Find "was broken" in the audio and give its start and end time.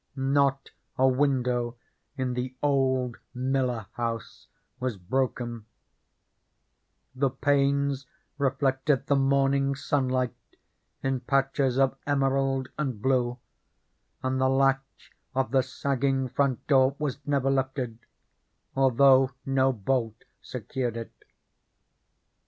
4.79-5.67